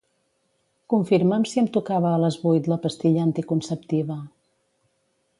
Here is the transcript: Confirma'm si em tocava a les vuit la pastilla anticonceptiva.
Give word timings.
Confirma'm 0.93 1.43
si 1.49 1.59
em 1.63 1.67
tocava 1.75 2.13
a 2.13 2.21
les 2.23 2.37
vuit 2.45 2.69
la 2.73 2.79
pastilla 2.85 3.25
anticonceptiva. 3.27 4.17